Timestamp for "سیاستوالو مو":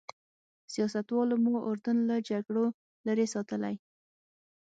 0.73-1.51